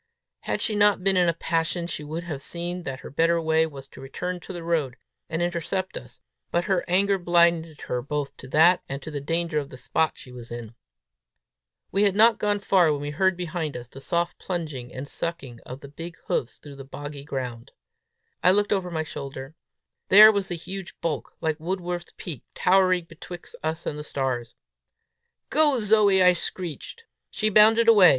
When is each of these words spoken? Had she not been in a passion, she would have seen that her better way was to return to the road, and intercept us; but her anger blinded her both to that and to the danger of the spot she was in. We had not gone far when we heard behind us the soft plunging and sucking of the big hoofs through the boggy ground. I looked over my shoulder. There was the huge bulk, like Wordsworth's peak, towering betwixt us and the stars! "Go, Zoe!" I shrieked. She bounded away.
Had 0.39 0.63
she 0.63 0.75
not 0.75 1.03
been 1.03 1.15
in 1.15 1.29
a 1.29 1.33
passion, 1.35 1.85
she 1.85 2.03
would 2.03 2.23
have 2.23 2.41
seen 2.41 2.81
that 2.85 3.01
her 3.01 3.11
better 3.11 3.39
way 3.39 3.67
was 3.67 3.87
to 3.89 4.01
return 4.01 4.39
to 4.39 4.51
the 4.51 4.63
road, 4.63 4.97
and 5.29 5.43
intercept 5.43 5.95
us; 5.95 6.19
but 6.49 6.63
her 6.63 6.83
anger 6.87 7.19
blinded 7.19 7.81
her 7.81 8.01
both 8.01 8.35
to 8.37 8.47
that 8.47 8.81
and 8.89 8.99
to 9.03 9.11
the 9.11 9.21
danger 9.21 9.59
of 9.59 9.69
the 9.69 9.77
spot 9.77 10.13
she 10.17 10.31
was 10.31 10.49
in. 10.49 10.73
We 11.91 12.01
had 12.01 12.15
not 12.15 12.39
gone 12.39 12.59
far 12.61 12.91
when 12.91 12.99
we 13.01 13.11
heard 13.11 13.37
behind 13.37 13.77
us 13.77 13.87
the 13.87 14.01
soft 14.01 14.39
plunging 14.39 14.91
and 14.91 15.07
sucking 15.07 15.59
of 15.67 15.81
the 15.81 15.87
big 15.87 16.17
hoofs 16.25 16.57
through 16.57 16.77
the 16.77 16.83
boggy 16.83 17.23
ground. 17.23 17.71
I 18.43 18.49
looked 18.49 18.71
over 18.73 18.89
my 18.89 19.03
shoulder. 19.03 19.53
There 20.09 20.31
was 20.31 20.47
the 20.47 20.55
huge 20.55 20.99
bulk, 21.01 21.35
like 21.41 21.59
Wordsworth's 21.59 22.13
peak, 22.17 22.41
towering 22.55 23.05
betwixt 23.05 23.55
us 23.61 23.85
and 23.85 23.99
the 23.99 24.03
stars! 24.03 24.55
"Go, 25.51 25.79
Zoe!" 25.79 26.23
I 26.23 26.33
shrieked. 26.33 27.03
She 27.29 27.49
bounded 27.49 27.87
away. 27.87 28.09